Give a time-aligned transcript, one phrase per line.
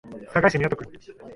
[0.33, 0.83] 堺市南区